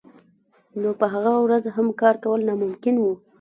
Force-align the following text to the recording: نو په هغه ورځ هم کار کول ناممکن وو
نو 0.81 0.89
په 0.99 1.05
هغه 1.13 1.33
ورځ 1.45 1.63
هم 1.75 1.87
کار 2.01 2.15
کول 2.23 2.41
ناممکن 2.49 2.95
وو 2.99 3.13